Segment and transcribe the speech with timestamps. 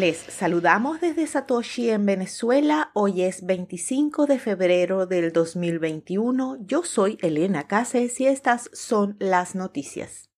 [0.00, 2.90] Les saludamos desde Satoshi en Venezuela.
[2.94, 6.56] Hoy es 25 de febrero del 2021.
[6.62, 10.30] Yo soy Elena Cases y estas son las noticias.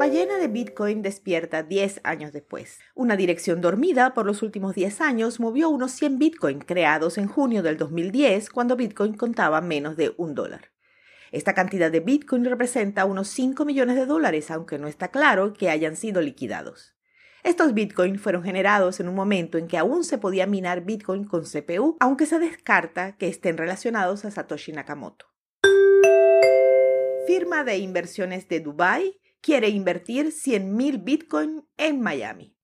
[0.00, 2.80] Ballena de Bitcoin despierta 10 años después.
[2.96, 7.62] Una dirección dormida por los últimos 10 años movió unos 100 Bitcoin creados en junio
[7.62, 10.72] del 2010 cuando Bitcoin contaba menos de un dólar.
[11.30, 15.70] Esta cantidad de Bitcoin representa unos 5 millones de dólares, aunque no está claro que
[15.70, 16.96] hayan sido liquidados.
[17.42, 21.44] Estos Bitcoin fueron generados en un momento en que aún se podía minar Bitcoin con
[21.44, 25.26] CPU, aunque se descarta que estén relacionados a Satoshi Nakamoto.
[27.26, 32.56] Firma de inversiones de Dubai quiere invertir 100.000 Bitcoin en Miami.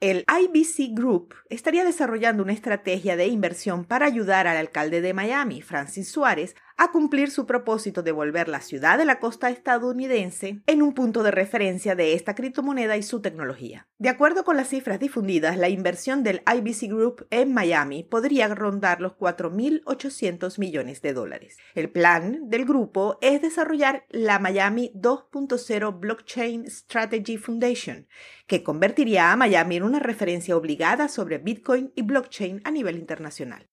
[0.00, 5.62] El IBC Group estaría desarrollando una estrategia de inversión para ayudar al alcalde de Miami,
[5.62, 10.82] Francis Suárez, a cumplir su propósito de volver la ciudad de la costa estadounidense en
[10.82, 13.86] un punto de referencia de esta criptomoneda y su tecnología.
[13.98, 19.00] De acuerdo con las cifras difundidas, la inversión del IBC Group en Miami podría rondar
[19.00, 21.58] los 4.800 millones de dólares.
[21.74, 28.06] El plan del grupo es desarrollar la Miami 2.0 Blockchain Strategy Foundation,
[28.46, 33.68] que convertiría a Miami en una referencia obligada sobre Bitcoin y blockchain a nivel internacional.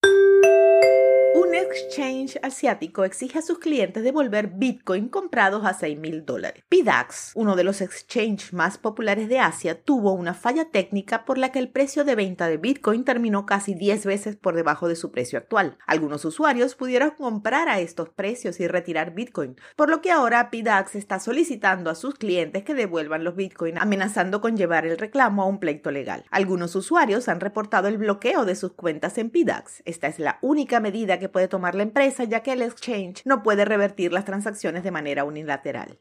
[1.34, 6.62] Un exchange asiático exige a sus clientes devolver Bitcoin comprados a 6 mil dólares.
[6.68, 11.54] PDAX, uno de los exchanges más populares de Asia, tuvo una falla técnica por la
[11.54, 15.12] que el precio de venta de Bitcoin terminó casi 10 veces por debajo de su
[15.12, 15.78] precio actual.
[15.88, 20.96] Algunos usuarios pudieron comprar a estos precios y retirar Bitcoin, por lo que ahora PDAX
[20.96, 25.46] está solicitando a sus clientes que devuelvan los Bitcoin, amenazando con llevar el reclamo a
[25.46, 26.26] un pleito legal.
[26.30, 29.82] Algunos usuarios han reportado el bloqueo de sus cuentas en PDAX.
[29.86, 33.44] Esta es la única medida que puede tomar la empresa ya que el exchange no
[33.44, 35.98] puede revertir las transacciones de manera unilateral.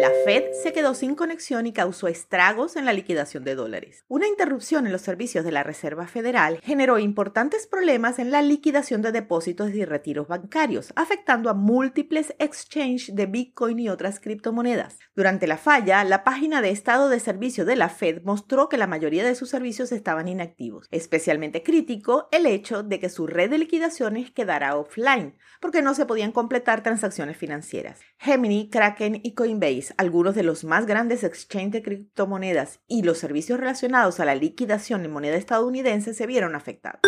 [0.00, 4.04] La Fed se quedó sin conexión y causó estragos en la liquidación de dólares.
[4.06, 9.02] Una interrupción en los servicios de la Reserva Federal generó importantes problemas en la liquidación
[9.02, 15.00] de depósitos y retiros bancarios, afectando a múltiples exchanges de Bitcoin y otras criptomonedas.
[15.16, 18.86] Durante la falla, la página de estado de servicio de la Fed mostró que la
[18.86, 20.86] mayoría de sus servicios estaban inactivos.
[20.92, 26.06] Especialmente crítico el hecho de que su red de liquidaciones quedara offline, porque no se
[26.06, 27.98] podían completar transacciones financieras.
[28.18, 33.58] Gemini, Kraken y Coinbase algunos de los más grandes exchanges de criptomonedas y los servicios
[33.58, 37.00] relacionados a la liquidación en moneda estadounidense se vieron afectados.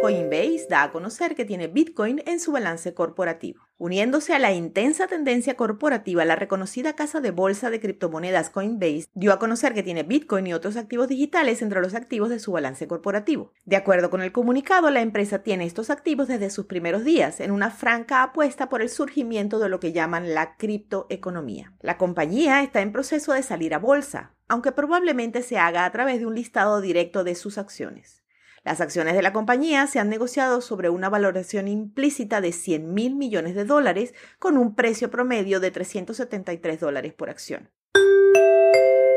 [0.00, 3.60] Coinbase da a conocer que tiene Bitcoin en su balance corporativo.
[3.76, 9.32] Uniéndose a la intensa tendencia corporativa, la reconocida casa de bolsa de criptomonedas Coinbase dio
[9.32, 12.88] a conocer que tiene Bitcoin y otros activos digitales entre los activos de su balance
[12.88, 13.52] corporativo.
[13.66, 17.50] De acuerdo con el comunicado, la empresa tiene estos activos desde sus primeros días, en
[17.50, 21.74] una franca apuesta por el surgimiento de lo que llaman la criptoeconomía.
[21.80, 26.20] La compañía está en proceso de salir a bolsa, aunque probablemente se haga a través
[26.20, 28.19] de un listado directo de sus acciones.
[28.62, 33.16] Las acciones de la compañía se han negociado sobre una valoración implícita de 100 mil
[33.16, 37.70] millones de dólares con un precio promedio de 373 dólares por acción.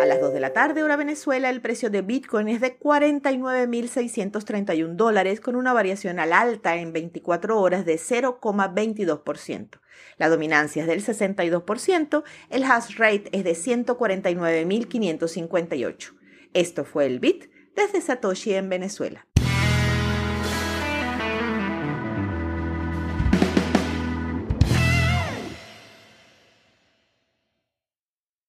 [0.02, 4.96] A las 2 de la tarde, hora Venezuela, el precio de Bitcoin es de 49.631
[4.96, 9.82] dólares con una variación al alta en 24 horas de 0,22%.
[10.18, 16.14] La dominancia es del 62%, el hash rate es de 149.558.
[16.54, 19.28] Esto fue el Bit desde Satoshi en Venezuela.